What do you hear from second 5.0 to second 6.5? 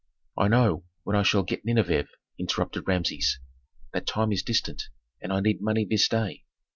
and I need money this day."